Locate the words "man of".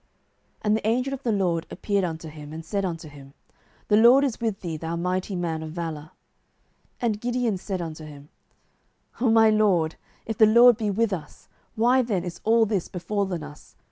5.35-5.73